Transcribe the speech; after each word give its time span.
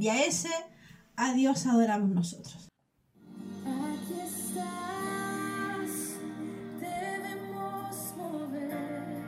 Y 0.00 0.08
a 0.08 0.24
ese, 0.24 0.50
a 1.16 1.32
Dios 1.32 1.66
adoramos 1.66 2.10
nosotros. 2.10 2.68
Aquí 3.64 4.20
estás, 4.20 5.90
debemos 6.78 8.14
mover, 8.16 9.24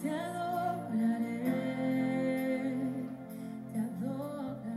te 0.00 0.08
adoraré, 0.10 1.42
te 3.72 3.78
adoraré. 3.78 4.72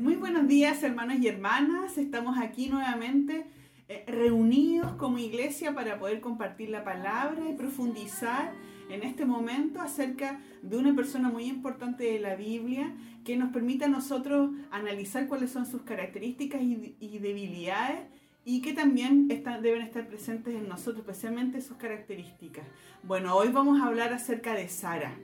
Muy 0.00 0.16
buenos 0.16 0.48
días 0.48 0.82
hermanos 0.82 1.18
y 1.20 1.28
hermanas, 1.28 1.98
estamos 1.98 2.38
aquí 2.38 2.70
nuevamente 2.70 3.44
eh, 3.88 4.04
reunidos 4.08 4.92
como 4.92 5.18
iglesia 5.18 5.74
para 5.74 5.98
poder 5.98 6.22
compartir 6.22 6.70
la 6.70 6.82
palabra 6.82 7.42
y 7.46 7.52
profundizar 7.52 8.54
en 8.88 9.02
este 9.02 9.24
momento 9.24 9.80
acerca 9.80 10.40
de 10.62 10.76
una 10.76 10.94
persona 10.94 11.28
muy 11.28 11.44
importante 11.44 12.04
de 12.04 12.20
la 12.20 12.34
Biblia 12.34 12.94
que 13.24 13.36
nos 13.36 13.52
permite 13.52 13.84
a 13.84 13.88
nosotros 13.88 14.50
analizar 14.70 15.26
cuáles 15.28 15.50
son 15.50 15.66
sus 15.66 15.82
características 15.82 16.60
y, 16.62 17.18
debilidades 17.18 18.00
y 18.44 18.60
que 18.60 18.72
también 18.72 19.28
deben 19.28 19.82
estar 19.82 20.08
presentes 20.08 20.54
en 20.54 20.68
nosotros, 20.68 21.00
especialmente 21.00 21.60
sus 21.60 21.76
características. 21.76 22.64
Bueno, 23.02 23.36
hoy 23.36 23.48
vamos 23.48 23.80
a 23.80 23.86
hablar 23.86 24.12
acerca 24.12 24.54
de 24.54 24.68
Sara. 24.68 25.14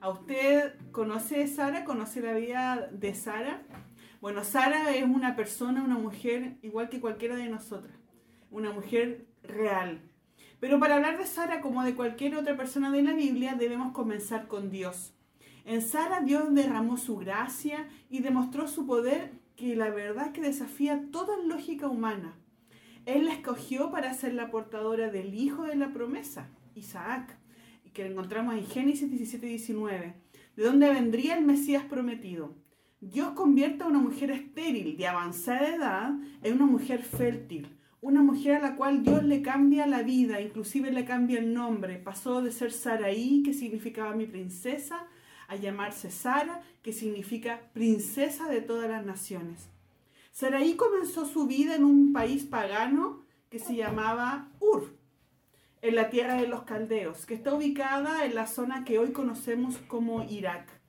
¿A 0.00 0.08
usted 0.08 0.74
conoce 0.92 1.46
Sara? 1.46 1.84
¿Conoce 1.84 2.22
la 2.22 2.32
vida 2.32 2.88
de 2.90 3.14
Sara? 3.14 3.62
Bueno, 4.22 4.44
Sara 4.44 4.94
es 4.94 5.04
una 5.04 5.36
persona, 5.36 5.82
una 5.82 5.98
mujer 5.98 6.56
igual 6.62 6.88
que 6.88 7.00
cualquiera 7.00 7.36
de 7.36 7.48
nosotras, 7.48 7.94
una 8.50 8.72
mujer 8.72 9.26
real. 9.42 10.00
Pero 10.60 10.78
para 10.78 10.96
hablar 10.96 11.18
de 11.18 11.26
Sara 11.26 11.60
como 11.60 11.82
de 11.82 11.94
cualquier 11.94 12.36
otra 12.36 12.56
persona 12.56 12.90
de 12.90 13.02
la 13.02 13.14
Biblia 13.14 13.54
debemos 13.54 13.92
comenzar 13.92 14.46
con 14.46 14.70
Dios. 14.70 15.14
En 15.64 15.82
Sara 15.82 16.20
Dios 16.20 16.54
derramó 16.54 16.98
su 16.98 17.16
gracia 17.16 17.88
y 18.10 18.20
demostró 18.20 18.68
su 18.68 18.86
poder 18.86 19.32
que 19.56 19.74
la 19.74 19.90
verdad 19.90 20.32
que 20.32 20.42
desafía 20.42 21.02
toda 21.10 21.36
lógica 21.44 21.88
humana. 21.88 22.34
Él 23.06 23.24
la 23.24 23.32
escogió 23.32 23.90
para 23.90 24.12
ser 24.14 24.34
la 24.34 24.50
portadora 24.50 25.10
del 25.10 25.34
hijo 25.34 25.64
de 25.64 25.76
la 25.76 25.92
promesa, 25.92 26.50
Isaac, 26.74 27.36
que 27.92 28.06
encontramos 28.06 28.54
en 28.54 28.66
Génesis 28.66 29.10
17 29.10 29.46
y 29.46 29.50
19, 29.50 30.14
de 30.56 30.62
donde 30.62 30.90
vendría 30.90 31.36
el 31.36 31.44
Mesías 31.44 31.84
prometido. 31.84 32.54
Dios 33.00 33.30
convierte 33.30 33.82
a 33.82 33.86
una 33.86 33.98
mujer 33.98 34.30
estéril 34.30 34.96
de 34.96 35.08
avanzada 35.08 35.74
edad 35.74 36.12
en 36.42 36.54
una 36.54 36.66
mujer 36.66 37.02
fértil, 37.02 37.79
una 38.00 38.22
mujer 38.22 38.56
a 38.56 38.60
la 38.60 38.76
cual 38.76 39.02
Dios 39.02 39.22
le 39.24 39.42
cambia 39.42 39.86
la 39.86 40.02
vida, 40.02 40.40
inclusive 40.40 40.90
le 40.90 41.04
cambia 41.04 41.38
el 41.38 41.52
nombre. 41.52 41.96
Pasó 41.98 42.40
de 42.40 42.50
ser 42.50 42.72
Saraí, 42.72 43.42
que 43.42 43.52
significaba 43.52 44.14
mi 44.14 44.26
princesa, 44.26 45.06
a 45.48 45.56
llamarse 45.56 46.10
Sara, 46.10 46.62
que 46.82 46.92
significa 46.92 47.60
princesa 47.72 48.48
de 48.48 48.62
todas 48.62 48.88
las 48.88 49.04
naciones. 49.04 49.68
Saraí 50.32 50.76
comenzó 50.76 51.26
su 51.26 51.46
vida 51.46 51.74
en 51.74 51.84
un 51.84 52.12
país 52.12 52.44
pagano 52.44 53.24
que 53.50 53.58
se 53.58 53.74
llamaba 53.74 54.48
Ur, 54.60 54.96
en 55.82 55.94
la 55.96 56.08
tierra 56.08 56.36
de 56.36 56.46
los 56.46 56.62
caldeos, 56.62 57.26
que 57.26 57.34
está 57.34 57.52
ubicada 57.52 58.24
en 58.24 58.34
la 58.34 58.46
zona 58.46 58.84
que 58.84 58.98
hoy 58.98 59.12
conocemos 59.12 59.76
como 59.88 60.22
Irak. 60.22 60.80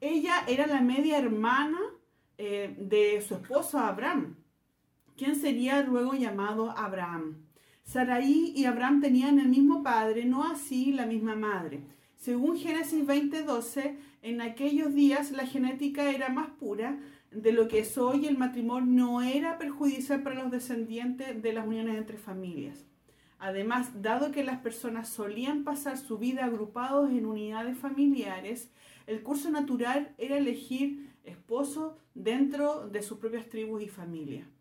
Ella 0.00 0.44
era 0.46 0.66
la 0.66 0.80
media 0.80 1.18
hermana 1.18 1.80
eh, 2.38 2.74
de 2.78 3.20
su 3.20 3.34
esposo 3.34 3.78
Abraham, 3.78 4.36
quien 5.18 5.34
sería 5.34 5.82
luego 5.82 6.14
llamado 6.14 6.70
Abraham. 6.78 7.44
Saraí 7.82 8.52
y 8.54 8.66
Abraham 8.66 9.00
tenían 9.00 9.40
el 9.40 9.48
mismo 9.48 9.82
padre, 9.82 10.24
no 10.24 10.44
así 10.44 10.92
la 10.92 11.06
misma 11.06 11.34
madre. 11.34 11.82
Según 12.14 12.56
Génesis 12.56 13.04
20:12, 13.04 13.96
en 14.22 14.40
aquellos 14.40 14.94
días 14.94 15.32
la 15.32 15.44
genética 15.44 16.10
era 16.10 16.28
más 16.28 16.50
pura 16.50 17.00
de 17.32 17.52
lo 17.52 17.66
que 17.66 17.80
es 17.80 17.98
hoy. 17.98 18.26
El 18.26 18.38
matrimonio 18.38 18.90
no 18.90 19.22
era 19.22 19.58
perjudicial 19.58 20.22
para 20.22 20.36
los 20.36 20.52
descendientes 20.52 21.42
de 21.42 21.52
las 21.52 21.66
uniones 21.66 21.98
entre 21.98 22.16
familias. 22.16 22.86
Además, 23.40 24.02
dado 24.02 24.30
que 24.30 24.44
las 24.44 24.58
personas 24.58 25.08
solían 25.08 25.64
pasar 25.64 25.98
su 25.98 26.18
vida 26.18 26.44
agrupados 26.44 27.10
en 27.10 27.26
unidades 27.26 27.76
familiares, 27.76 28.70
el 29.06 29.22
curso 29.22 29.50
natural 29.50 30.14
era 30.18 30.36
elegir 30.36 31.10
esposo 31.24 31.98
dentro 32.14 32.88
de 32.88 33.02
sus 33.02 33.18
propias 33.18 33.48
tribus 33.48 33.82
y 33.82 33.88
familias. 33.88 34.57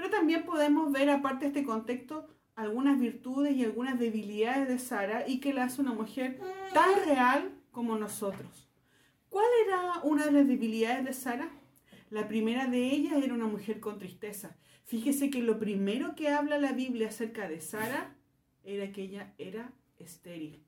Pero 0.00 0.12
también 0.12 0.44
podemos 0.44 0.90
ver, 0.90 1.10
aparte 1.10 1.40
de 1.40 1.48
este 1.48 1.62
contexto, 1.62 2.26
algunas 2.56 2.98
virtudes 2.98 3.54
y 3.54 3.64
algunas 3.64 3.98
debilidades 3.98 4.66
de 4.66 4.78
Sara 4.78 5.28
y 5.28 5.40
que 5.40 5.52
la 5.52 5.64
hace 5.64 5.82
una 5.82 5.92
mujer 5.92 6.40
tan 6.72 7.04
real 7.04 7.52
como 7.70 7.98
nosotros. 7.98 8.66
¿Cuál 9.28 9.44
era 9.66 10.00
una 10.02 10.24
de 10.24 10.32
las 10.32 10.48
debilidades 10.48 11.04
de 11.04 11.12
Sara? 11.12 11.50
La 12.08 12.28
primera 12.28 12.66
de 12.66 12.82
ellas 12.86 13.22
era 13.22 13.34
una 13.34 13.44
mujer 13.44 13.78
con 13.78 13.98
tristeza. 13.98 14.56
Fíjese 14.86 15.28
que 15.28 15.42
lo 15.42 15.58
primero 15.58 16.14
que 16.14 16.30
habla 16.30 16.56
la 16.56 16.72
Biblia 16.72 17.08
acerca 17.08 17.46
de 17.46 17.60
Sara 17.60 18.16
era 18.64 18.92
que 18.92 19.02
ella 19.02 19.34
era 19.36 19.70
estéril. 19.98 20.64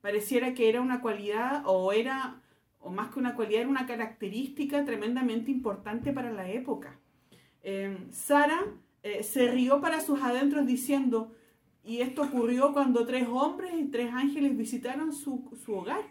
Pareciera 0.00 0.54
que 0.54 0.68
era 0.68 0.80
una 0.80 1.00
cualidad 1.00 1.64
o 1.66 1.90
era, 1.90 2.42
o 2.78 2.90
más 2.90 3.12
que 3.12 3.18
una 3.18 3.34
cualidad, 3.34 3.62
era 3.62 3.70
una 3.70 3.86
característica 3.86 4.84
tremendamente 4.84 5.50
importante 5.50 6.12
para 6.12 6.30
la 6.30 6.48
época. 6.48 7.00
Eh, 7.68 7.98
Sara 8.12 8.64
eh, 9.02 9.24
se 9.24 9.50
rió 9.50 9.80
para 9.80 10.00
sus 10.00 10.22
adentros 10.22 10.68
diciendo, 10.68 11.34
y 11.82 12.00
esto 12.00 12.22
ocurrió 12.22 12.72
cuando 12.72 13.04
tres 13.04 13.26
hombres 13.28 13.72
y 13.76 13.86
tres 13.86 14.12
ángeles 14.12 14.56
visitaron 14.56 15.12
su, 15.12 15.50
su 15.64 15.74
hogar. 15.74 16.04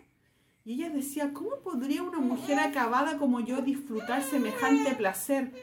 Y 0.66 0.74
ella 0.74 0.90
decía, 0.90 1.32
¿cómo 1.32 1.62
podría 1.64 2.04
una 2.04 2.20
mujer 2.20 2.60
acabada 2.60 3.18
como 3.18 3.40
yo 3.40 3.62
disfrutar 3.62 4.22
semejante 4.22 4.96
placer? 4.96 5.54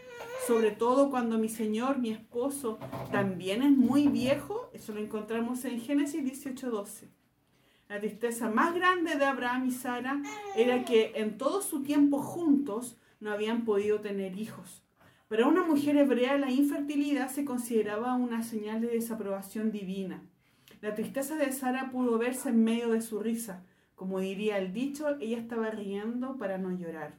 Sobre 0.46 0.70
todo 0.70 1.10
cuando 1.10 1.36
mi 1.36 1.50
Señor, 1.50 1.98
mi 1.98 2.08
esposo, 2.08 2.78
también 3.10 3.62
es 3.62 3.72
muy 3.72 4.08
viejo. 4.08 4.70
Eso 4.72 4.94
lo 4.94 5.00
encontramos 5.00 5.62
en 5.66 5.78
Génesis 5.78 6.24
18:12. 6.24 7.10
La 7.90 8.00
tristeza 8.00 8.48
más 8.48 8.74
grande 8.74 9.16
de 9.16 9.26
Abraham 9.26 9.66
y 9.66 9.72
Sara 9.72 10.22
era 10.56 10.86
que 10.86 11.12
en 11.16 11.36
todo 11.36 11.60
su 11.60 11.82
tiempo 11.82 12.22
juntos 12.22 12.96
no 13.20 13.30
habían 13.30 13.66
podido 13.66 14.00
tener 14.00 14.38
hijos. 14.38 14.82
Para 15.32 15.46
una 15.46 15.64
mujer 15.64 15.96
hebrea 15.96 16.36
la 16.36 16.50
infertilidad 16.50 17.30
se 17.30 17.46
consideraba 17.46 18.16
una 18.16 18.42
señal 18.42 18.82
de 18.82 18.88
desaprobación 18.88 19.72
divina. 19.72 20.20
La 20.82 20.94
tristeza 20.94 21.36
de 21.36 21.50
Sara 21.52 21.90
pudo 21.90 22.18
verse 22.18 22.50
en 22.50 22.62
medio 22.62 22.90
de 22.90 23.00
su 23.00 23.18
risa. 23.18 23.62
Como 23.94 24.20
diría 24.20 24.58
el 24.58 24.74
dicho, 24.74 25.16
ella 25.20 25.38
estaba 25.38 25.70
riendo 25.70 26.36
para 26.36 26.58
no 26.58 26.70
llorar. 26.70 27.14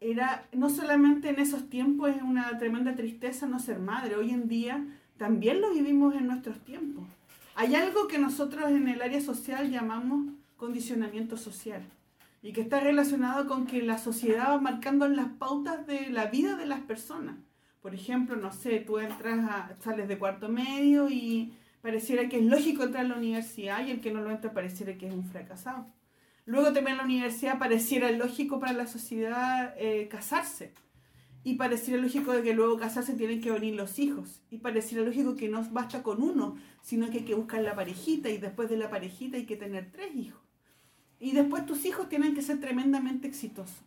Era 0.00 0.48
no 0.50 0.70
solamente 0.70 1.28
en 1.28 1.38
esos 1.38 1.70
tiempos 1.70 2.10
es 2.10 2.20
una 2.20 2.58
tremenda 2.58 2.96
tristeza 2.96 3.46
no 3.46 3.60
ser 3.60 3.78
madre, 3.78 4.16
hoy 4.16 4.30
en 4.30 4.48
día 4.48 4.84
también 5.16 5.60
lo 5.60 5.72
vivimos 5.72 6.16
en 6.16 6.26
nuestros 6.26 6.58
tiempos. 6.64 7.04
Hay 7.54 7.76
algo 7.76 8.08
que 8.08 8.18
nosotros 8.18 8.72
en 8.72 8.88
el 8.88 9.02
área 9.02 9.20
social 9.20 9.70
llamamos 9.70 10.26
condicionamiento 10.56 11.36
social 11.36 11.84
y 12.44 12.52
que 12.52 12.60
está 12.60 12.78
relacionado 12.78 13.46
con 13.48 13.66
que 13.66 13.80
la 13.80 13.96
sociedad 13.96 14.50
va 14.50 14.60
marcando 14.60 15.08
las 15.08 15.28
pautas 15.28 15.86
de 15.86 16.10
la 16.10 16.26
vida 16.26 16.56
de 16.56 16.66
las 16.66 16.80
personas. 16.80 17.36
Por 17.80 17.94
ejemplo, 17.94 18.36
no 18.36 18.52
sé, 18.52 18.80
tú 18.80 18.98
entras 18.98 19.50
a, 19.50 19.74
sales 19.80 20.08
de 20.08 20.18
cuarto 20.18 20.50
medio 20.50 21.08
y 21.08 21.54
pareciera 21.80 22.28
que 22.28 22.40
es 22.40 22.44
lógico 22.44 22.82
entrar 22.82 23.06
a 23.06 23.08
la 23.08 23.16
universidad 23.16 23.86
y 23.86 23.92
el 23.92 24.02
que 24.02 24.12
no 24.12 24.20
lo 24.20 24.30
entra 24.30 24.52
pareciera 24.52 24.98
que 24.98 25.08
es 25.08 25.14
un 25.14 25.24
fracasado. 25.24 25.86
Luego 26.44 26.66
también 26.66 26.88
en 26.88 26.96
la 26.98 27.04
universidad 27.04 27.58
pareciera 27.58 28.10
lógico 28.10 28.60
para 28.60 28.74
la 28.74 28.86
sociedad 28.86 29.74
eh, 29.78 30.06
casarse. 30.08 30.74
Y 31.44 31.54
pareciera 31.54 32.02
lógico 32.02 32.34
de 32.34 32.42
que 32.42 32.52
luego 32.52 32.76
casarse 32.76 33.14
tienen 33.14 33.40
que 33.40 33.52
venir 33.52 33.74
los 33.74 33.98
hijos. 33.98 34.42
Y 34.50 34.58
pareciera 34.58 35.02
lógico 35.02 35.34
que 35.34 35.48
no 35.48 35.66
basta 35.70 36.02
con 36.02 36.22
uno, 36.22 36.56
sino 36.82 37.08
que 37.08 37.18
hay 37.18 37.24
que 37.24 37.34
buscar 37.34 37.62
la 37.62 37.74
parejita 37.74 38.28
y 38.28 38.36
después 38.36 38.68
de 38.68 38.76
la 38.76 38.90
parejita 38.90 39.38
hay 39.38 39.46
que 39.46 39.56
tener 39.56 39.90
tres 39.90 40.14
hijos. 40.14 40.44
Y 41.24 41.32
después 41.32 41.64
tus 41.64 41.86
hijos 41.86 42.10
tienen 42.10 42.34
que 42.34 42.42
ser 42.42 42.60
tremendamente 42.60 43.26
exitosos. 43.26 43.82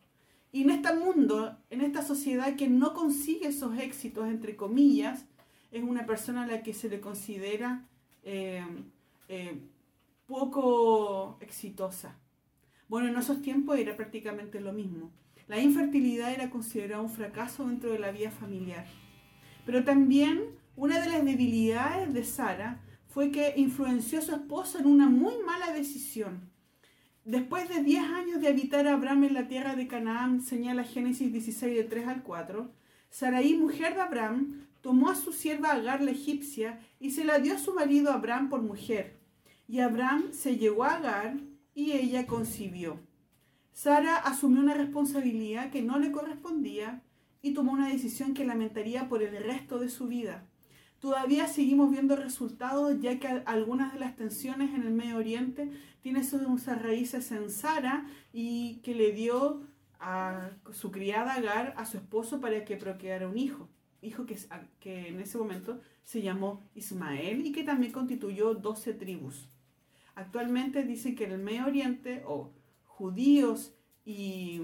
Y 0.52 0.64
en 0.64 0.72
este 0.72 0.92
mundo, 0.96 1.56
en 1.70 1.82
esta 1.82 2.02
sociedad 2.02 2.56
que 2.56 2.68
no 2.68 2.96
consigue 2.96 3.50
esos 3.50 3.78
éxitos, 3.78 4.28
entre 4.28 4.56
comillas, 4.56 5.24
es 5.72 5.84
una 5.84 6.08
persona 6.08 6.46
a 6.46 6.48
la 6.48 6.64
que 6.64 6.74
se 6.74 6.90
le 6.90 7.00
considera 7.00 7.86
eh, 8.24 8.66
eh, 9.28 9.56
poco 10.26 11.38
exitosa. 11.40 12.18
Bueno, 12.88 13.08
en 13.08 13.16
esos 13.16 13.40
tiempos 13.44 13.78
era 13.78 13.96
prácticamente 13.96 14.60
lo 14.60 14.74
mismo. 14.74 15.12
La 15.48 15.60
infertilidad 15.60 16.34
era 16.34 16.50
considerada 16.50 17.04
un 17.04 17.12
fracaso 17.12 17.68
dentro 17.68 17.92
de 17.92 18.00
la 18.00 18.10
vida 18.10 18.32
familiar. 18.32 18.88
Pero 19.64 19.84
también 19.84 20.42
una 20.76 21.00
de 21.00 21.12
las 21.12 21.24
debilidades 21.24 22.12
de 22.16 22.24
Sara 22.24 22.82
fue 23.06 23.30
que 23.30 23.54
influenció 23.58 24.18
a 24.18 24.24
su 24.24 24.32
esposo 24.32 24.80
en 24.80 24.88
una 24.88 25.08
muy 25.08 25.36
mala 25.46 25.72
decisión. 25.72 26.57
Después 27.28 27.68
de 27.68 27.84
10 27.84 28.04
años 28.06 28.40
de 28.40 28.48
habitar 28.48 28.88
Abraham 28.88 29.26
en 29.26 29.34
la 29.34 29.50
tierra 29.50 29.76
de 29.76 29.86
Canaán, 29.86 30.40
señala 30.42 30.86
Génesis 30.86 31.30
16 31.30 31.76
de 31.76 31.84
3 31.84 32.08
al 32.08 32.24
4, 32.24 32.72
Saraí, 33.10 33.54
mujer 33.54 33.96
de 33.96 34.00
Abraham, 34.00 34.66
tomó 34.80 35.10
a 35.10 35.16
su 35.16 35.34
sierva 35.34 35.74
Agar 35.74 36.02
la 36.02 36.12
egipcia 36.12 36.80
y 37.02 37.12
se 37.12 37.26
la 37.26 37.40
dio 37.40 37.56
a 37.56 37.60
su 37.60 37.74
marido 37.74 38.14
Abraham 38.14 38.48
por 38.48 38.62
mujer. 38.62 39.20
Y 39.68 39.82
Abraham 39.82 40.32
se 40.32 40.56
llegó 40.56 40.86
a 40.86 40.96
Agar 40.96 41.36
y 41.76 41.92
ella 41.92 42.28
concibió. 42.28 42.98
Sara 43.74 44.16
asumió 44.16 44.62
una 44.62 44.76
responsabilidad 44.76 45.70
que 45.70 45.82
no 45.82 46.00
le 46.00 46.14
correspondía 46.14 47.04
y 47.42 47.54
tomó 47.54 47.74
una 47.74 47.90
decisión 47.90 48.36
que 48.36 48.46
lamentaría 48.46 49.10
por 49.10 49.22
el 49.22 49.36
resto 49.44 49.80
de 49.80 49.90
su 49.90 50.08
vida. 50.08 50.47
Todavía 51.00 51.48
seguimos 51.48 51.92
viendo 51.92 52.16
resultados 52.16 53.00
ya 53.00 53.20
que 53.20 53.28
algunas 53.46 53.94
de 53.94 54.00
las 54.00 54.16
tensiones 54.16 54.74
en 54.74 54.84
el 54.84 54.94
Medio 54.94 55.18
Oriente 55.18 55.70
tienen 56.02 56.24
sus 56.26 56.66
raíces 56.66 57.32
en 57.32 57.52
Sara 57.52 58.08
y 58.34 58.78
que 58.78 58.96
le 58.96 59.12
dio 59.12 59.62
a 60.00 60.50
su 60.72 60.92
criada 60.92 61.34
Agar 61.34 61.74
a 61.78 61.86
su 61.86 61.98
esposo 61.98 62.40
para 62.42 62.64
que 62.66 62.78
procreara 62.78 63.28
un 63.28 63.38
hijo, 63.38 63.70
hijo 64.02 64.26
que, 64.26 64.38
en 65.08 65.20
ese 65.20 65.38
momento 65.38 65.80
se 66.04 66.22
llamó 66.22 66.64
Ismael 66.74 67.46
y 67.46 67.52
que 67.52 67.64
también 67.64 67.92
constituyó 67.92 68.56
12 68.56 68.94
tribus. 68.94 69.50
Actualmente 70.16 70.84
dicen 70.84 71.16
que 71.16 71.26
en 71.26 71.34
el 71.34 71.40
Medio 71.40 71.68
Oriente, 71.68 72.24
o 72.26 72.52
judíos 72.86 73.76
y, 74.04 74.62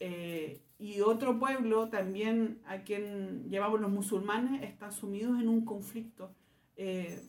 eh, 0.00 0.62
y 0.78 1.00
otro 1.00 1.38
pueblo, 1.38 1.88
también 1.88 2.62
a 2.66 2.78
quien 2.78 3.50
llevamos 3.50 3.80
los 3.80 3.90
musulmanes, 3.90 4.62
están 4.62 4.92
sumidos 4.92 5.40
en 5.40 5.48
un 5.48 5.64
conflicto 5.64 6.32
eh, 6.76 7.20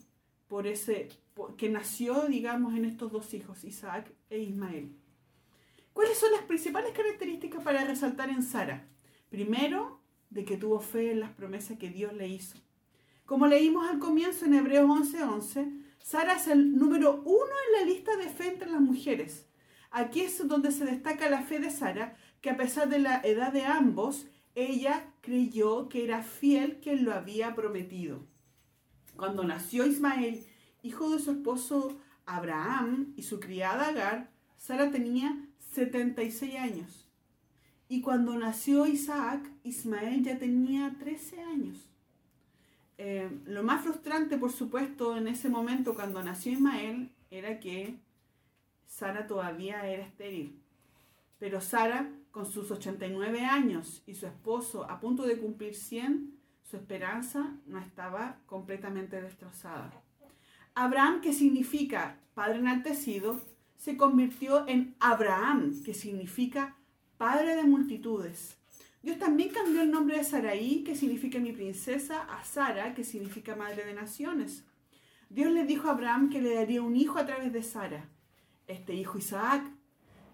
por 0.46 0.68
ese, 0.68 1.08
que 1.56 1.68
nació, 1.68 2.26
digamos, 2.26 2.76
en 2.76 2.84
estos 2.84 3.10
dos 3.10 3.34
hijos, 3.34 3.64
Isaac 3.64 4.12
e 4.30 4.38
Ismael. 4.38 4.96
¿Cuáles 5.92 6.18
son 6.18 6.30
las 6.32 6.42
principales 6.42 6.92
características 6.92 7.62
para 7.64 7.84
resaltar 7.84 8.30
en 8.30 8.42
Sara? 8.42 8.88
Primero, 9.28 10.00
de 10.30 10.44
que 10.44 10.56
tuvo 10.56 10.80
fe 10.80 11.10
en 11.10 11.20
las 11.20 11.30
promesas 11.30 11.76
que 11.76 11.90
Dios 11.90 12.12
le 12.12 12.28
hizo. 12.28 12.56
Como 13.26 13.46
leímos 13.46 13.88
al 13.88 13.98
comienzo 13.98 14.44
en 14.44 14.54
Hebreos 14.54 14.88
11:11, 14.88 15.82
Sara 16.02 16.34
es 16.34 16.46
el 16.46 16.76
número 16.76 17.22
uno 17.24 17.52
en 17.66 17.80
la 17.80 17.92
lista 17.92 18.16
de 18.16 18.28
fe 18.28 18.48
entre 18.48 18.70
las 18.70 18.80
mujeres. 18.80 19.46
Aquí 19.90 20.20
es 20.20 20.46
donde 20.46 20.70
se 20.70 20.84
destaca 20.84 21.28
la 21.28 21.42
fe 21.42 21.58
de 21.58 21.70
Sara, 21.70 22.16
que 22.40 22.50
a 22.50 22.56
pesar 22.56 22.88
de 22.88 22.98
la 22.98 23.20
edad 23.22 23.52
de 23.52 23.64
ambos, 23.64 24.26
ella 24.54 25.12
creyó 25.20 25.88
que 25.88 26.04
era 26.04 26.22
fiel 26.22 26.80
quien 26.82 27.04
lo 27.04 27.14
había 27.14 27.54
prometido. 27.54 28.26
Cuando 29.16 29.44
nació 29.44 29.86
Ismael, 29.86 30.46
hijo 30.82 31.10
de 31.10 31.18
su 31.18 31.32
esposo 31.32 31.98
Abraham 32.26 33.12
y 33.16 33.22
su 33.22 33.40
criada 33.40 33.88
Agar, 33.88 34.30
Sara 34.56 34.90
tenía 34.90 35.46
76 35.72 36.56
años. 36.56 37.06
Y 37.88 38.02
cuando 38.02 38.36
nació 38.36 38.86
Isaac, 38.86 39.50
Ismael 39.64 40.22
ya 40.22 40.38
tenía 40.38 40.96
13 40.98 41.42
años. 41.42 41.90
Eh, 42.98 43.30
lo 43.46 43.62
más 43.62 43.82
frustrante, 43.82 44.36
por 44.36 44.52
supuesto, 44.52 45.16
en 45.16 45.26
ese 45.26 45.48
momento 45.48 45.94
cuando 45.94 46.22
nació 46.22 46.52
Ismael 46.52 47.10
era 47.30 47.58
que 47.58 47.96
Sara 48.86 49.26
todavía 49.26 49.86
era 49.88 50.04
estéril. 50.04 50.60
Pero 51.38 51.60
Sara, 51.60 52.10
con 52.30 52.46
sus 52.46 52.70
89 52.70 53.44
años 53.44 54.02
y 54.06 54.14
su 54.14 54.26
esposo 54.26 54.88
a 54.88 55.00
punto 55.00 55.24
de 55.24 55.38
cumplir 55.38 55.74
100, 55.74 56.38
su 56.62 56.76
esperanza 56.76 57.56
no 57.66 57.78
estaba 57.78 58.38
completamente 58.46 59.20
destrozada. 59.20 59.92
Abraham, 60.74 61.20
que 61.20 61.32
significa 61.32 62.20
padre 62.34 62.58
enaltecido, 62.58 63.40
se 63.76 63.96
convirtió 63.96 64.68
en 64.68 64.94
Abraham, 65.00 65.82
que 65.82 65.94
significa 65.94 66.76
padre 67.16 67.56
de 67.56 67.64
multitudes. 67.64 68.58
Dios 69.02 69.18
también 69.18 69.48
cambió 69.48 69.82
el 69.82 69.90
nombre 69.90 70.18
de 70.18 70.24
Saraí, 70.24 70.84
que 70.84 70.94
significa 70.94 71.38
mi 71.38 71.52
princesa, 71.52 72.22
a 72.22 72.44
Sara, 72.44 72.94
que 72.94 73.02
significa 73.02 73.56
madre 73.56 73.84
de 73.84 73.94
naciones. 73.94 74.64
Dios 75.30 75.50
le 75.52 75.64
dijo 75.64 75.88
a 75.88 75.92
Abraham 75.92 76.28
que 76.28 76.42
le 76.42 76.54
daría 76.54 76.82
un 76.82 76.96
hijo 76.96 77.18
a 77.18 77.24
través 77.24 77.52
de 77.52 77.62
Sara. 77.62 78.08
Este 78.66 78.94
hijo 78.94 79.16
Isaac 79.16 79.69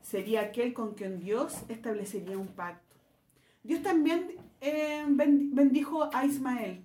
sería 0.06 0.40
aquel 0.42 0.72
con 0.72 0.94
quien 0.94 1.18
Dios 1.18 1.64
establecería 1.68 2.38
un 2.38 2.46
pacto. 2.46 2.94
Dios 3.64 3.82
también 3.82 4.36
eh, 4.60 5.04
bendijo 5.08 6.08
a 6.14 6.24
Ismael, 6.24 6.84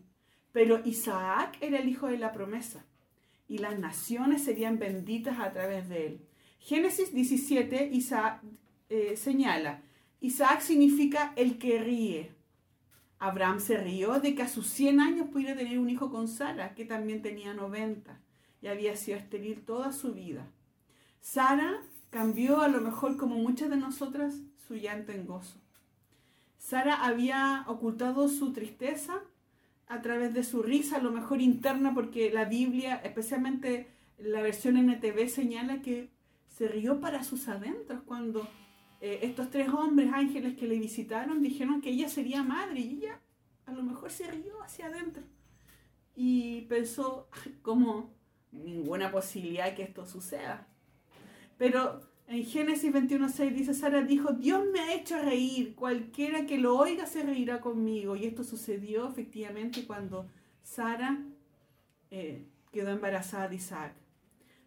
pero 0.52 0.82
Isaac 0.86 1.56
era 1.62 1.78
el 1.78 1.88
hijo 1.88 2.08
de 2.08 2.18
la 2.18 2.32
promesa 2.32 2.84
y 3.48 3.60
las 3.60 3.78
naciones 3.78 4.44
serían 4.44 4.80
benditas 4.80 5.40
a 5.40 5.52
través 5.52 5.88
de 5.88 6.08
él. 6.08 6.22
Génesis 6.60 7.14
17 7.14 7.90
Isaac, 7.94 8.42
eh, 8.90 9.16
señala, 9.16 9.84
Isaac 10.20 10.62
significa 10.62 11.34
el 11.36 11.60
que 11.60 11.78
ríe. 11.78 12.32
Abraham 13.20 13.60
se 13.60 13.78
rió 13.78 14.20
de 14.20 14.34
que 14.34 14.42
a 14.42 14.48
sus 14.48 14.66
100 14.66 15.00
años 15.00 15.28
pudiera 15.30 15.56
tener 15.56 15.78
un 15.78 15.92
hijo 15.92 16.10
con 16.10 16.28
Sara, 16.28 16.74
que 16.74 16.86
también 16.86 17.22
tenía 17.22 17.54
90 17.54 18.20
y 18.64 18.68
había 18.68 18.96
sido 18.96 19.20
estéril 19.20 19.62
toda 19.62 19.92
su 19.92 20.14
vida. 20.14 20.48
Sara 21.20 21.84
cambió 22.12 22.62
a 22.62 22.68
lo 22.68 22.82
mejor 22.82 23.18
como 23.18 23.38
muchas 23.38 23.72
de 23.72 23.78
nosotras 23.78 24.36
su 24.68 24.76
llanto 24.76 25.12
en 25.12 25.26
gozo. 25.26 25.60
Sara 26.60 27.04
había 27.04 27.66
ocultado 27.68 28.30
su 28.30 28.54
tristeza 28.54 29.22
a 29.88 30.02
través 30.02 30.34
de 30.34 30.44
su 30.44 30.62
risa, 30.62 30.98
a 30.98 31.02
lo 31.02 31.12
mejor 31.12 31.42
interna, 31.42 31.94
porque 31.94 32.32
la 32.32 32.46
Biblia, 32.46 33.02
especialmente 33.04 33.88
la 34.20 34.42
versión 34.42 34.78
NTV, 34.78 35.28
señala 35.28 35.82
que 35.82 36.12
se 36.48 36.68
rió 36.68 37.00
para 37.00 37.24
sus 37.24 37.48
adentros 37.48 38.02
cuando 38.06 38.48
eh, 39.00 39.20
estos 39.24 39.50
tres 39.50 39.70
hombres 39.70 40.12
ángeles 40.14 40.56
que 40.56 40.68
le 40.68 40.78
visitaron 40.78 41.42
dijeron 41.42 41.82
que 41.82 41.90
ella 41.90 42.08
sería 42.08 42.44
madre 42.44 42.82
y 42.82 42.98
ella 42.98 43.20
a 43.66 43.72
lo 43.72 43.82
mejor 43.84 44.12
se 44.12 44.30
rió 44.30 44.62
hacia 44.62 44.88
adentro 44.88 45.24
y 46.16 46.62
pensó 46.62 47.28
como 47.62 48.14
ninguna 48.52 49.12
posibilidad 49.12 49.74
que 49.76 49.84
esto 49.84 50.06
suceda. 50.06 50.68
Pero 51.62 52.02
en 52.28 52.44
Génesis 52.44 52.92
21.6 52.92 53.54
dice, 53.54 53.76
Sara 53.76 54.02
dijo, 54.02 54.34
Dios 54.34 54.64
me 54.74 54.80
ha 54.80 54.96
hecho 54.96 55.22
reír, 55.22 55.76
cualquiera 55.76 56.48
que 56.48 56.58
lo 56.58 56.76
oiga 56.76 57.06
se 57.06 57.22
reirá 57.22 57.62
conmigo. 57.62 58.16
Y 58.16 58.26
esto 58.26 58.44
sucedió 58.44 59.08
efectivamente 59.08 59.86
cuando 59.86 60.26
Sara 60.64 61.20
eh, 62.10 62.48
quedó 62.72 62.90
embarazada 62.90 63.48
de 63.48 63.58
Isaac. 63.58 63.94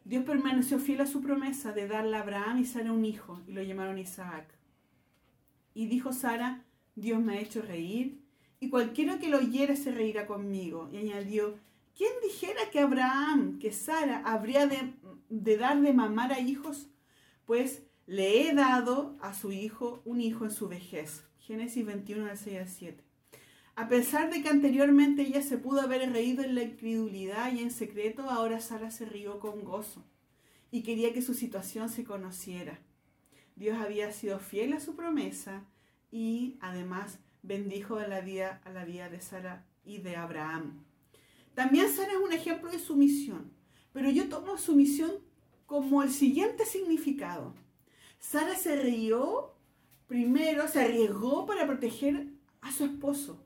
Dios 0.04 0.22
permaneció 0.22 0.78
fiel 0.78 1.00
a 1.00 1.06
su 1.06 1.20
promesa 1.20 1.72
de 1.72 1.88
darle 1.88 2.16
a 2.16 2.20
Abraham 2.20 2.60
y 2.60 2.64
Sara 2.64 2.92
un 2.92 3.04
hijo, 3.04 3.40
y 3.48 3.54
lo 3.54 3.62
llamaron 3.64 3.98
Isaac. 3.98 4.46
Y 5.74 5.86
dijo 5.86 6.12
Sara, 6.12 6.62
Dios 6.94 7.20
me 7.20 7.38
ha 7.38 7.40
hecho 7.40 7.60
reír, 7.60 8.20
y 8.60 8.68
cualquiera 8.70 9.18
que 9.18 9.30
lo 9.30 9.38
oyere 9.38 9.74
se 9.74 9.90
reirá 9.90 10.28
conmigo. 10.28 10.88
Y 10.92 10.98
añadió, 10.98 11.58
¿quién 11.96 12.12
dijera 12.22 12.70
que 12.70 12.80
Abraham, 12.80 13.58
que 13.58 13.72
Sara, 13.72 14.22
habría 14.24 14.66
de, 14.66 14.94
de 15.28 15.56
dar 15.56 15.80
de 15.80 15.92
mamar 15.92 16.32
a 16.32 16.40
hijos? 16.40 16.88
Pues 17.44 17.82
le 18.06 18.48
he 18.48 18.54
dado 18.54 19.16
a 19.20 19.34
su 19.34 19.52
hijo 19.52 20.02
un 20.04 20.20
hijo 20.20 20.44
en 20.44 20.50
su 20.50 20.68
vejez. 20.68 21.24
Génesis 21.38 21.84
21, 21.84 22.26
del 22.26 22.38
6 22.38 22.58
al 22.58 22.68
7. 22.68 23.04
A 23.76 23.88
pesar 23.88 24.32
de 24.32 24.42
que 24.42 24.48
anteriormente 24.48 25.22
ella 25.22 25.42
se 25.42 25.58
pudo 25.58 25.80
haber 25.80 26.12
reído 26.12 26.44
en 26.44 26.54
la 26.54 26.62
incredulidad 26.62 27.52
y 27.52 27.60
en 27.60 27.70
secreto, 27.70 28.30
ahora 28.30 28.60
Sara 28.60 28.90
se 28.90 29.04
rió 29.04 29.40
con 29.40 29.64
gozo 29.64 30.04
y 30.70 30.82
quería 30.82 31.12
que 31.12 31.22
su 31.22 31.34
situación 31.34 31.88
se 31.88 32.04
conociera. 32.04 32.78
Dios 33.56 33.78
había 33.78 34.12
sido 34.12 34.38
fiel 34.38 34.72
a 34.72 34.80
su 34.80 34.94
promesa 34.94 35.64
y 36.10 36.56
además 36.60 37.18
bendijo 37.42 37.96
a 37.96 38.06
la 38.06 38.20
vida, 38.20 38.60
a 38.64 38.70
la 38.70 38.84
vida 38.84 39.08
de 39.08 39.20
Sara 39.20 39.66
y 39.84 39.98
de 39.98 40.16
Abraham. 40.16 40.84
También 41.54 41.88
Sara 41.88 42.12
es 42.12 42.18
un 42.18 42.32
ejemplo 42.32 42.70
de 42.70 42.78
sumisión, 42.78 43.52
pero 43.92 44.10
yo 44.10 44.28
tomo 44.28 44.58
sumisión 44.58 45.12
como 45.66 46.02
el 46.02 46.10
siguiente 46.10 46.66
significado. 46.66 47.54
Sara 48.18 48.56
se 48.56 48.76
rió 48.76 49.54
primero, 50.06 50.66
se 50.68 50.80
arriesgó 50.80 51.46
para 51.46 51.66
proteger 51.66 52.28
a 52.60 52.72
su 52.72 52.84
esposo 52.84 53.44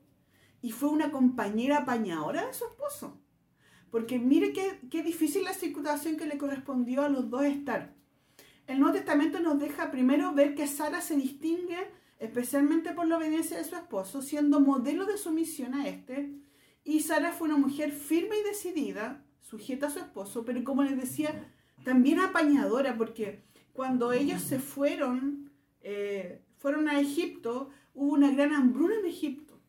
y 0.61 0.71
fue 0.71 0.89
una 0.89 1.11
compañera 1.11 1.79
apañadora 1.79 2.47
de 2.47 2.53
su 2.53 2.65
esposo. 2.65 3.19
Porque 3.91 4.19
mire 4.19 4.53
qué, 4.53 4.79
qué 4.89 5.03
difícil 5.03 5.43
la 5.43 5.53
situación 5.53 6.17
que 6.17 6.25
le 6.25 6.37
correspondió 6.37 7.03
a 7.03 7.09
los 7.09 7.29
dos 7.29 7.43
estar. 7.43 7.95
El 8.67 8.79
Nuevo 8.79 8.95
Testamento 8.95 9.39
nos 9.39 9.59
deja 9.59 9.89
primero 9.91 10.33
ver 10.33 10.53
que 10.53 10.67
Sara 10.67 11.01
se 11.01 11.15
distingue 11.15 11.77
especialmente 12.19 12.93
por 12.93 13.07
la 13.07 13.17
obediencia 13.17 13.57
de 13.57 13.63
su 13.63 13.75
esposo, 13.75 14.21
siendo 14.21 14.59
modelo 14.59 15.05
de 15.05 15.17
sumisión 15.17 15.73
a 15.73 15.87
este. 15.87 16.31
Y 16.83 17.01
Sara 17.01 17.31
fue 17.31 17.47
una 17.47 17.57
mujer 17.57 17.91
firme 17.91 18.37
y 18.39 18.43
decidida, 18.43 19.23
sujeta 19.41 19.87
a 19.87 19.89
su 19.89 19.99
esposo, 19.99 20.45
pero 20.45 20.63
como 20.63 20.83
les 20.83 20.97
decía, 20.97 21.53
también 21.83 22.19
apañadora, 22.19 22.97
porque 22.97 23.43
cuando 23.73 24.11
ellos 24.11 24.41
se 24.41 24.59
fueron, 24.59 25.51
eh, 25.81 26.41
fueron 26.57 26.89
a 26.89 26.99
Egipto, 26.99 27.69
hubo 27.93 28.13
una 28.13 28.31
gran 28.31 28.53
hambruna 28.53 28.95
en 28.95 29.05
Egipto 29.05 29.59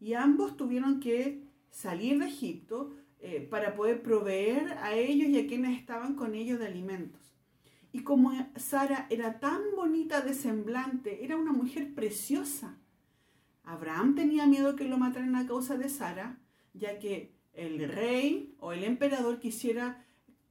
y 0.00 0.14
ambos 0.14 0.56
tuvieron 0.56 1.00
que 1.00 1.44
salir 1.70 2.18
de 2.18 2.26
Egipto 2.26 2.92
eh, 3.20 3.40
para 3.40 3.74
poder 3.74 4.02
proveer 4.02 4.72
a 4.78 4.94
ellos 4.94 5.28
y 5.28 5.38
a 5.38 5.46
quienes 5.46 5.78
estaban 5.78 6.14
con 6.14 6.34
ellos 6.34 6.58
de 6.58 6.66
alimentos. 6.66 7.20
Y 7.92 8.02
como 8.02 8.32
Sara 8.56 9.06
era 9.10 9.38
tan 9.38 9.60
bonita 9.76 10.22
de 10.22 10.34
semblante, 10.34 11.24
era 11.24 11.36
una 11.36 11.52
mujer 11.52 11.94
preciosa, 11.94 12.78
Abraham 13.64 14.14
tenía 14.14 14.46
miedo 14.46 14.76
que 14.76 14.84
lo 14.84 14.98
mataran 14.98 15.36
a 15.36 15.46
causa 15.46 15.76
de 15.76 15.88
Sara, 15.88 16.38
ya 16.74 16.98
que 16.98 17.32
el 17.54 17.88
rey 17.88 18.54
o 18.60 18.72
el 18.72 18.84
emperador 18.84 19.38
quisiera 19.38 20.04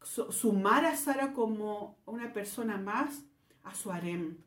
sumar 0.04 0.86
a 0.86 0.96
Sara 0.96 1.34
como 1.34 1.98
una 2.06 2.34
persona 2.34 2.78
más 2.78 3.24
a 3.64 3.76
su 3.76 3.92
harem. 3.92 4.38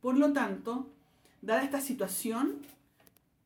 Por 0.00 0.16
lo 0.16 0.32
tanto, 0.32 0.90
dada 1.42 1.62
esta 1.62 1.80
situación, 1.80 2.60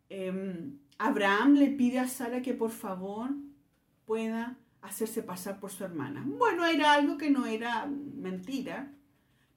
Em, 0.09 0.79
Abraham 0.99 1.55
le 1.55 1.69
pide 1.71 1.99
a 1.99 2.07
Sara 2.07 2.41
que 2.43 2.55
por 2.55 2.71
favor 2.71 3.31
pueda 4.07 4.57
hacerse 4.83 5.23
pasar 5.23 5.59
por 5.59 5.71
su 5.71 5.85
hermana. 5.85 6.23
Bueno, 6.25 6.65
era 6.67 6.93
algo 6.93 7.17
que 7.17 7.31
no 7.31 7.47
era 7.47 7.87
mentira, 7.87 8.93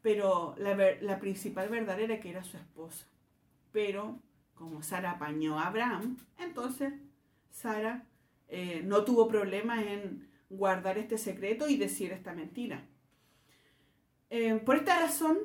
pero 0.01 0.55
la, 0.57 1.19
principal 1.19 1.69
verdad 1.69 1.99
era 1.99 2.19
que 2.19 2.29
era 2.29 2.43
su 2.43 2.57
esposa. 2.57 3.05
Pero 3.71 4.19
como 4.55 4.81
Sara 4.81 5.11
apañó 5.11 5.59
a 5.59 5.67
Abraham, 5.67 6.17
entonces 6.39 6.93
Sara 7.51 8.05
eh, 8.47 8.81
no 8.85 9.03
tuvo 9.03 9.27
problema 9.27 9.83
en 9.83 10.27
guardar 10.49 10.97
este 10.97 11.17
secreto 11.17 11.67
y 11.67 11.77
decir 11.77 12.11
esta 12.11 12.33
mentira. 12.33 12.85
Eh, 14.29 14.55
por 14.65 14.75
esta 14.75 14.99
razón, 14.99 15.37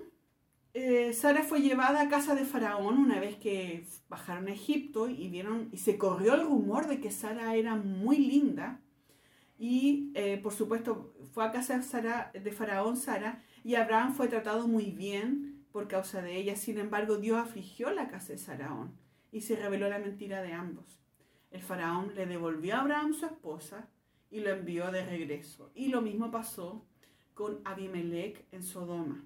eh, 0.75 1.13
Sara 1.13 1.43
fue 1.43 1.61
llevada 1.61 2.01
a 2.01 2.09
casa 2.09 2.35
de 2.35 2.45
Faraón 2.45 2.99
una 2.99 3.21
vez 3.21 3.37
que 3.37 3.85
bajaron 4.09 4.49
a 4.49 4.53
Egipto 4.53 5.09
y 5.09 5.29
vieron 5.29 5.69
y 5.71 5.79
se 5.79 5.99
corrió 5.99 6.35
el 6.35 6.47
rumor 6.47 6.87
de 6.87 7.01
que 7.01 7.11
Sara 7.11 7.55
era 7.57 7.77
muy 7.77 8.17
linda 8.17 8.81
y 9.59 10.11
eh, 10.15 10.41
por 10.43 10.53
supuesto 10.53 11.15
fue 11.33 11.45
a 11.45 11.53
casa 11.53 11.79
de, 11.79 12.41
de 12.41 12.53
Faraón 12.53 12.97
Sara 12.97 13.43
y 13.63 13.75
Abraham 13.75 14.15
fue 14.15 14.29
tratado 14.29 14.67
muy 14.67 14.91
bien 14.91 15.67
por 15.73 15.89
causa 15.89 16.23
de 16.23 16.37
ella. 16.37 16.57
Sin 16.57 16.79
embargo, 16.79 17.19
Dios 17.19 17.39
afligió 17.39 17.91
la 17.91 18.09
casa 18.09 18.33
de 18.33 18.39
Faraón 18.39 18.97
y 19.31 19.43
se 19.43 19.57
reveló 19.57 19.89
la 19.89 19.99
mentira 19.99 20.43
de 20.43 20.53
ambos. 20.53 21.02
El 21.53 21.63
faraón 21.63 22.15
le 22.17 22.27
devolvió 22.27 22.75
a 22.75 22.81
Abraham 22.81 23.15
su 23.15 23.27
esposa 23.27 23.89
y 24.31 24.41
lo 24.41 24.51
envió 24.51 24.91
de 24.91 25.05
regreso. 25.05 25.71
Y 25.75 25.89
lo 25.89 26.01
mismo 26.03 26.31
pasó 26.31 26.85
con 27.35 27.61
Abimelech 27.65 28.45
en 28.53 28.63
Sodoma. 28.63 29.23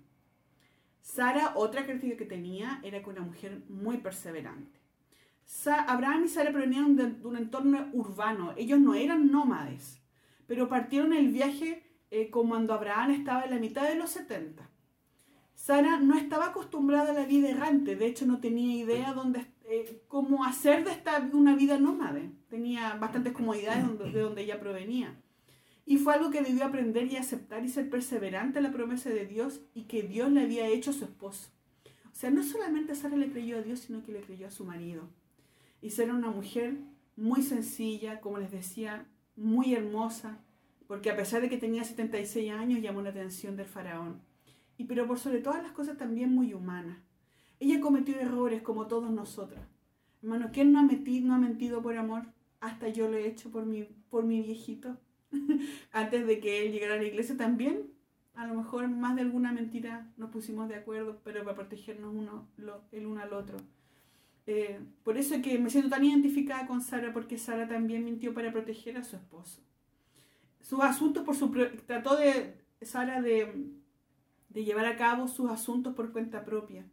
Sara, 1.01 1.53
otra 1.55 1.83
característica 1.87 2.19
que 2.25 2.29
tenía, 2.29 2.81
era 2.83 3.03
que 3.03 3.11
una 3.11 3.21
mujer 3.21 3.63
muy 3.69 3.99
perseverante. 3.99 4.81
Sa- 5.45 5.83
Abraham 5.85 6.25
y 6.25 6.29
Sara 6.29 6.51
provenían 6.51 6.97
de, 6.97 7.13
de 7.13 7.27
un 7.27 7.37
entorno 7.37 7.89
urbano. 7.93 8.53
Ellos 8.57 8.81
no 8.81 8.95
eran 8.95 9.31
nómades, 9.31 10.01
pero 10.49 10.69
partieron 10.69 11.13
el 11.13 11.29
viaje 11.29 11.85
eh, 12.11 12.31
como 12.31 12.51
cuando 12.51 12.75
Abraham 12.75 13.13
estaba 13.13 13.45
en 13.45 13.51
la 13.51 13.59
mitad 13.61 13.89
de 13.89 13.95
los 13.97 14.11
70. 14.11 14.69
Sara 15.55 15.99
no 16.01 16.17
estaba 16.17 16.47
acostumbrada 16.49 17.11
a 17.11 17.15
la 17.15 17.25
vida 17.27 17.49
errante, 17.51 17.97
de 17.97 18.07
hecho 18.07 18.27
no 18.27 18.41
tenía 18.41 18.77
idea 18.77 19.13
dónde, 19.15 19.47
eh, 19.69 20.03
cómo 20.09 20.45
hacer 20.45 20.85
de 20.85 20.93
esta 20.93 21.29
una 21.33 21.57
vida 21.57 21.79
nómade. 21.79 22.31
Tenía 22.49 22.95
bastantes 22.95 23.33
comodidades 23.33 23.85
de 24.13 24.21
donde 24.21 24.43
ella 24.43 24.61
provenía. 24.61 25.21
Y 25.85 25.99
fue 25.99 26.15
algo 26.15 26.31
que 26.31 26.43
debió 26.43 26.65
aprender 26.65 27.07
y 27.07 27.17
aceptar 27.17 27.65
y 27.65 27.69
ser 27.69 27.89
perseverante 27.89 28.59
en 28.59 28.65
la 28.65 28.73
promesa 28.73 29.11
de 29.11 29.27
Dios 29.27 29.61
y 29.75 29.83
que 29.83 30.03
Dios 30.03 30.31
le 30.33 30.43
había 30.43 30.67
hecho 30.67 30.91
a 30.91 30.95
su 30.95 31.05
esposo. 31.05 31.49
O 32.11 32.15
sea, 32.15 32.31
no 32.31 32.43
solamente 32.43 32.95
Sara 32.95 33.17
le 33.17 33.31
creyó 33.31 33.59
a 33.59 33.63
Dios, 33.63 33.81
sino 33.81 34.03
que 34.03 34.13
le 34.13 34.21
creyó 34.21 34.49
a 34.49 34.51
su 34.51 34.65
marido. 34.65 35.09
Y 35.81 35.91
Sara 35.91 36.15
una 36.15 36.31
mujer 36.31 36.79
muy 37.15 37.43
sencilla, 37.43 38.21
como 38.21 38.39
les 38.39 38.51
decía, 38.51 39.07
muy 39.37 39.75
hermosa, 39.75 40.39
porque 40.87 41.11
a 41.11 41.17
pesar 41.17 41.41
de 41.41 41.49
que 41.49 41.59
tenía 41.59 41.85
76 41.85 42.53
años, 42.53 42.81
llamó 42.81 43.03
la 43.03 43.11
atención 43.11 43.57
del 43.57 43.67
faraón. 43.67 44.23
Y 44.79 44.85
pero 44.85 45.07
por 45.07 45.19
sobre 45.19 45.41
todas 45.41 45.63
las 45.63 45.73
cosas 45.73 45.97
también 45.97 46.35
muy 46.35 46.55
humana. 46.55 47.03
Ella 47.59 47.81
cometió 47.81 48.19
errores 48.19 48.63
como 48.63 48.87
todos 48.87 49.11
nosotros. 49.11 49.61
Hermano, 50.23 50.51
¿quién 50.53 50.73
no 50.73 50.81
ha 50.81 50.83
mentido, 50.83 51.29
no 51.29 51.35
ha 51.35 51.39
mentido 51.39 51.83
por 51.83 51.97
amor? 51.97 52.25
Hasta 52.61 52.89
yo 52.89 53.09
lo 53.09 53.17
he 53.17 53.27
hecho 53.27 53.51
por 53.51 53.65
mi, 53.65 53.85
por 54.11 54.25
mi 54.25 54.43
viejito. 54.43 54.97
Antes 55.93 56.27
de 56.27 56.41
que 56.41 56.67
él 56.67 56.73
llegara 56.73 56.95
a 56.95 56.99
la 56.99 57.05
iglesia 57.05 57.37
también, 57.37 57.91
a 58.35 58.47
lo 58.47 58.55
mejor 58.55 58.89
más 58.89 59.17
de 59.17 59.23
alguna 59.23 59.53
mentira 59.53 60.13
nos 60.17 60.31
pusimos 60.31 60.69
de 60.69 60.75
acuerdo, 60.75 61.21
pero 61.25 61.45
para 61.45 61.57
protegernos 61.57 62.15
uno, 62.15 62.49
el 62.93 63.07
uno 63.07 63.21
al 63.21 63.33
otro. 63.33 63.57
Eh, 64.47 64.79
por 65.03 65.17
eso 65.17 65.35
es 65.35 65.43
que 65.43 65.59
me 65.59 65.71
siento 65.71 65.91
tan 65.91 66.05
identificada 66.05 66.67
con 66.67 66.81
Sara, 66.81 67.13
porque 67.13 67.39
Sara 67.39 67.67
también 67.67 68.05
mintió 68.05 68.35
para 68.35 68.53
proteger 68.53 68.97
a 68.97 69.05
su 69.05 69.17
esposo. 69.17 69.63
Sus 70.61 70.81
asuntos 70.81 71.25
por 71.25 71.35
su... 71.35 71.51
Trató 71.87 72.17
de, 72.17 72.55
Sara 72.83 73.23
de 73.23 73.71
llevar 74.53 74.87
a 74.87 74.97
cabo 74.97 75.29
sus 75.29 75.51
asuntos 75.51 75.95
por 75.95 76.13
cuenta 76.13 76.45
propia. 76.45 76.85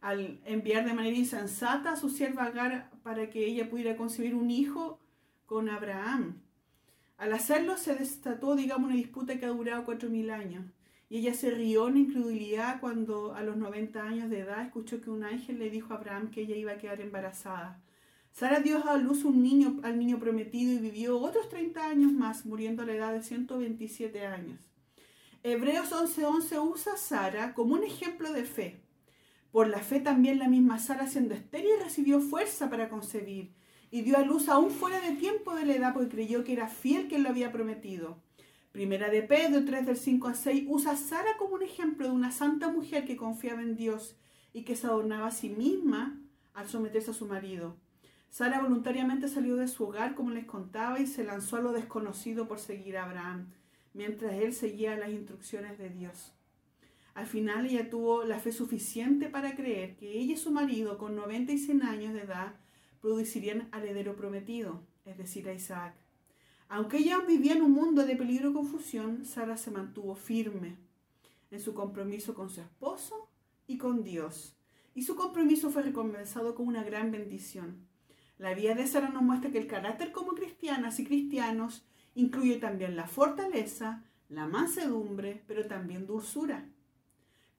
Al 0.00 0.40
enviar 0.44 0.84
de 0.84 0.94
manera 0.94 1.16
insensata 1.16 1.92
a 1.92 1.96
su 1.96 2.08
sierva 2.08 2.44
Agar 2.44 2.90
para 3.02 3.28
que 3.28 3.46
ella 3.46 3.68
pudiera 3.68 3.96
concebir 3.96 4.34
un 4.34 4.50
hijo 4.50 4.98
con 5.46 5.68
Abraham. 5.68 6.40
Al 7.18 7.32
hacerlo 7.32 7.76
se 7.76 7.94
desató, 7.94 8.56
digamos, 8.56 8.86
una 8.86 8.96
disputa 8.96 9.38
que 9.38 9.44
ha 9.44 9.50
durado 9.50 9.84
cuatro 9.84 10.08
mil 10.08 10.30
años. 10.30 10.64
Y 11.10 11.18
ella 11.18 11.34
se 11.34 11.50
rió 11.50 11.88
en 11.88 11.98
incredulidad 11.98 12.80
cuando 12.80 13.34
a 13.34 13.42
los 13.42 13.56
90 13.56 14.02
años 14.02 14.30
de 14.30 14.40
edad 14.40 14.64
escuchó 14.64 15.00
que 15.00 15.10
un 15.10 15.24
ángel 15.24 15.58
le 15.58 15.68
dijo 15.68 15.92
a 15.92 15.96
Abraham 15.96 16.30
que 16.30 16.42
ella 16.42 16.56
iba 16.56 16.72
a 16.72 16.78
quedar 16.78 17.00
embarazada. 17.00 17.82
Sara 18.32 18.60
dio 18.60 18.88
a 18.88 18.96
luz 18.96 19.24
un 19.24 19.42
niño, 19.42 19.80
al 19.82 19.98
niño 19.98 20.18
prometido 20.18 20.72
y 20.72 20.78
vivió 20.78 21.18
otros 21.18 21.48
30 21.48 21.84
años 21.84 22.12
más, 22.12 22.46
muriendo 22.46 22.82
a 22.82 22.86
la 22.86 22.94
edad 22.94 23.12
de 23.12 23.22
127 23.22 24.24
años. 24.24 24.60
Hebreos 25.42 25.90
11:11 25.90 26.60
usa 26.60 26.94
a 26.94 26.96
Sara 26.96 27.54
como 27.54 27.74
un 27.74 27.82
ejemplo 27.82 28.32
de 28.32 28.44
fe. 28.44 28.80
Por 29.52 29.68
la 29.68 29.80
fe 29.80 30.00
también 30.00 30.38
la 30.38 30.48
misma 30.48 30.78
Sara, 30.78 31.06
siendo 31.06 31.34
estéril, 31.34 31.72
recibió 31.82 32.20
fuerza 32.20 32.70
para 32.70 32.88
concebir 32.88 33.52
y 33.90 34.02
dio 34.02 34.16
a 34.16 34.22
luz 34.22 34.48
aún 34.48 34.70
fuera 34.70 35.00
de 35.00 35.16
tiempo 35.16 35.54
de 35.54 35.66
la 35.66 35.74
edad 35.74 35.92
porque 35.92 36.10
creyó 36.10 36.44
que 36.44 36.52
era 36.52 36.68
fiel 36.68 37.08
quien 37.08 37.24
lo 37.24 37.28
había 37.28 37.50
prometido. 37.50 38.22
Primera 38.72 39.10
de 39.10 39.22
Pedro 39.22 39.64
3 39.64 39.84
del 39.84 39.96
5 39.96 40.28
a 40.28 40.34
6 40.34 40.64
usa 40.68 40.92
a 40.92 40.96
Sara 40.96 41.36
como 41.38 41.54
un 41.54 41.62
ejemplo 41.62 42.06
de 42.06 42.12
una 42.12 42.30
santa 42.30 42.70
mujer 42.70 43.04
que 43.04 43.16
confiaba 43.16 43.62
en 43.62 43.74
Dios 43.74 44.16
y 44.52 44.62
que 44.62 44.76
se 44.76 44.86
adornaba 44.86 45.26
a 45.26 45.32
sí 45.32 45.48
misma 45.48 46.20
al 46.54 46.68
someterse 46.68 47.10
a 47.10 47.14
su 47.14 47.26
marido. 47.26 47.76
Sara 48.30 48.60
voluntariamente 48.60 49.28
salió 49.28 49.56
de 49.56 49.66
su 49.66 49.84
hogar, 49.84 50.14
como 50.14 50.30
les 50.30 50.44
contaba, 50.44 51.00
y 51.00 51.08
se 51.08 51.24
lanzó 51.24 51.56
a 51.56 51.60
lo 51.60 51.72
desconocido 51.72 52.46
por 52.46 52.60
seguir 52.60 52.96
a 52.96 53.04
Abraham, 53.04 53.48
mientras 53.92 54.34
él 54.34 54.52
seguía 54.52 54.96
las 54.96 55.10
instrucciones 55.10 55.76
de 55.78 55.90
Dios. 55.90 56.32
Al 57.20 57.26
final 57.26 57.66
ella 57.66 57.90
tuvo 57.90 58.24
la 58.24 58.38
fe 58.38 58.50
suficiente 58.50 59.28
para 59.28 59.54
creer 59.54 59.94
que 59.94 60.10
ella 60.10 60.32
y 60.32 60.36
su 60.38 60.50
marido, 60.50 60.96
con 60.96 61.14
90 61.16 61.52
y 61.52 61.58
100 61.58 61.82
años 61.82 62.14
de 62.14 62.22
edad, 62.22 62.54
producirían 63.02 63.68
al 63.72 63.82
heredero 63.82 64.16
prometido, 64.16 64.80
es 65.04 65.18
decir, 65.18 65.46
a 65.46 65.52
Isaac. 65.52 65.94
Aunque 66.70 66.96
ella 66.96 67.18
vivía 67.18 67.52
en 67.52 67.60
un 67.60 67.72
mundo 67.72 68.06
de 68.06 68.16
peligro 68.16 68.48
y 68.48 68.52
confusión, 68.54 69.26
Sara 69.26 69.58
se 69.58 69.70
mantuvo 69.70 70.14
firme 70.14 70.78
en 71.50 71.60
su 71.60 71.74
compromiso 71.74 72.32
con 72.32 72.48
su 72.48 72.62
esposo 72.62 73.28
y 73.66 73.76
con 73.76 74.02
Dios. 74.02 74.56
Y 74.94 75.02
su 75.02 75.14
compromiso 75.14 75.68
fue 75.68 75.82
recompensado 75.82 76.54
con 76.54 76.68
una 76.68 76.84
gran 76.84 77.10
bendición. 77.10 77.86
La 78.38 78.54
vida 78.54 78.74
de 78.74 78.86
Sara 78.86 79.10
nos 79.10 79.22
muestra 79.22 79.50
que 79.50 79.58
el 79.58 79.66
carácter 79.66 80.10
como 80.10 80.32
cristianas 80.32 80.98
y 80.98 81.04
cristianos 81.04 81.84
incluye 82.14 82.56
también 82.56 82.96
la 82.96 83.06
fortaleza, 83.06 84.04
la 84.30 84.46
mansedumbre, 84.46 85.44
pero 85.46 85.66
también 85.66 86.06
dulzura. 86.06 86.64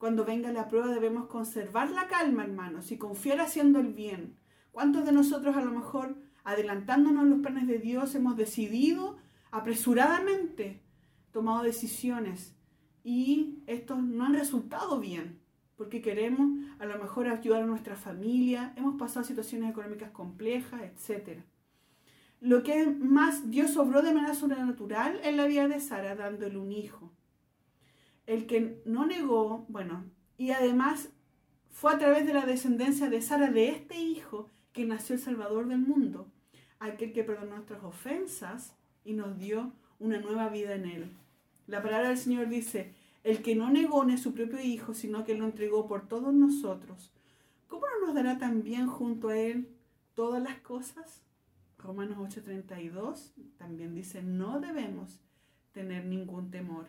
Cuando 0.02 0.24
venga 0.24 0.50
la 0.50 0.66
prueba 0.66 0.88
debemos 0.88 1.28
conservar 1.28 1.92
la 1.92 2.08
calma, 2.08 2.42
hermanos, 2.42 2.90
y 2.90 2.98
confiar 2.98 3.40
haciendo 3.40 3.78
el 3.78 3.92
bien. 3.92 4.34
¿Cuántos 4.72 5.04
de 5.04 5.12
nosotros 5.12 5.56
a 5.56 5.60
lo 5.64 5.70
mejor, 5.70 6.16
adelantándonos 6.42 7.24
los 7.26 7.38
planes 7.38 7.68
de 7.68 7.78
Dios, 7.78 8.12
hemos 8.16 8.36
decidido 8.36 9.18
apresuradamente, 9.52 10.82
tomado 11.30 11.62
decisiones 11.62 12.56
y 13.04 13.62
estos 13.68 14.02
no 14.02 14.24
han 14.24 14.34
resultado 14.34 14.98
bien? 14.98 15.38
Porque 15.76 16.02
queremos 16.02 16.50
a 16.80 16.84
lo 16.84 16.98
mejor 16.98 17.28
ayudar 17.28 17.62
a 17.62 17.66
nuestra 17.66 17.94
familia, 17.94 18.74
hemos 18.76 18.96
pasado 18.98 19.24
situaciones 19.24 19.70
económicas 19.70 20.10
complejas, 20.10 20.80
etc. 20.82 21.42
Lo 22.40 22.64
que 22.64 22.86
más 22.86 23.52
Dios 23.52 23.76
obró 23.76 24.02
de 24.02 24.12
manera 24.12 24.34
sobrenatural 24.34 25.20
en 25.22 25.36
la 25.36 25.46
vida 25.46 25.68
de 25.68 25.78
Sara, 25.78 26.16
dándole 26.16 26.58
un 26.58 26.72
hijo 26.72 27.12
el 28.26 28.46
que 28.46 28.80
no 28.84 29.06
negó, 29.06 29.66
bueno, 29.68 30.04
y 30.38 30.50
además 30.50 31.10
fue 31.70 31.92
a 31.92 31.98
través 31.98 32.26
de 32.26 32.34
la 32.34 32.46
descendencia 32.46 33.08
de 33.08 33.22
Sara, 33.22 33.50
de 33.50 33.68
este 33.68 33.98
hijo, 33.98 34.50
que 34.72 34.84
nació 34.84 35.14
el 35.14 35.20
Salvador 35.20 35.66
del 35.68 35.78
mundo, 35.78 36.28
aquel 36.78 37.12
que 37.12 37.24
perdonó 37.24 37.56
nuestras 37.56 37.82
ofensas 37.84 38.74
y 39.04 39.12
nos 39.14 39.38
dio 39.38 39.72
una 39.98 40.18
nueva 40.18 40.48
vida 40.48 40.74
en 40.74 40.86
él. 40.86 41.10
La 41.66 41.82
palabra 41.82 42.08
del 42.08 42.18
Señor 42.18 42.48
dice, 42.48 42.94
el 43.24 43.42
que 43.42 43.54
no 43.54 43.70
negó 43.70 44.04
ni 44.04 44.18
su 44.18 44.34
propio 44.34 44.60
hijo, 44.60 44.94
sino 44.94 45.24
que 45.24 45.36
lo 45.36 45.44
entregó 45.44 45.86
por 45.86 46.08
todos 46.08 46.34
nosotros, 46.34 47.12
¿cómo 47.68 47.86
no 47.86 48.06
nos 48.06 48.14
dará 48.14 48.38
también 48.38 48.86
junto 48.86 49.28
a 49.28 49.36
él 49.36 49.68
todas 50.14 50.42
las 50.42 50.58
cosas? 50.58 51.22
Romanos 51.78 52.18
8:32 52.18 53.32
también 53.58 53.94
dice, 53.94 54.22
no 54.22 54.60
debemos 54.60 55.20
tener 55.72 56.04
ningún 56.04 56.50
temor. 56.50 56.86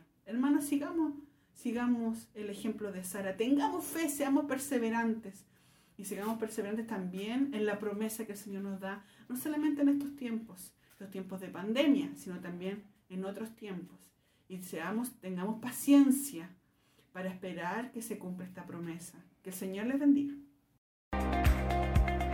Sigamos, 0.63 1.13
sigamos 1.53 2.27
el 2.33 2.49
ejemplo 2.49 2.91
de 2.91 3.03
Sara. 3.03 3.35
Tengamos 3.35 3.85
fe, 3.85 4.09
seamos 4.09 4.45
perseverantes. 4.45 5.45
Y 5.97 6.05
sigamos 6.05 6.39
perseverantes 6.39 6.87
también 6.87 7.53
en 7.53 7.65
la 7.65 7.77
promesa 7.77 8.25
que 8.25 8.31
el 8.31 8.37
Señor 8.37 8.63
nos 8.63 8.79
da, 8.79 9.05
no 9.29 9.37
solamente 9.37 9.81
en 9.83 9.89
estos 9.89 10.15
tiempos, 10.15 10.73
los 10.99 11.11
tiempos 11.11 11.39
de 11.39 11.49
pandemia, 11.49 12.09
sino 12.15 12.39
también 12.39 12.83
en 13.09 13.25
otros 13.25 13.55
tiempos. 13.55 13.99
Y 14.47 14.57
seamos, 14.59 15.11
tengamos 15.19 15.61
paciencia 15.61 16.49
para 17.11 17.29
esperar 17.29 17.91
que 17.91 18.01
se 18.01 18.17
cumpla 18.17 18.45
esta 18.45 18.65
promesa. 18.65 19.23
Que 19.43 19.51
el 19.51 19.55
Señor 19.55 19.85
les 19.85 19.99
bendiga. 19.99 20.33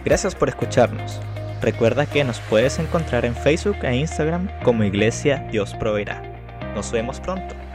Gracias 0.05 0.35
por 0.35 0.47
escucharnos. 0.47 1.19
Recuerda 1.61 2.05
que 2.05 2.23
nos 2.23 2.39
puedes 2.41 2.79
encontrar 2.79 3.25
en 3.25 3.35
Facebook 3.35 3.83
e 3.83 3.97
Instagram 3.97 4.47
como 4.63 4.85
Iglesia 4.85 5.45
Dios 5.51 5.75
Proveerá. 5.75 6.21
Nos 6.73 6.91
vemos 6.91 7.19
pronto. 7.19 7.68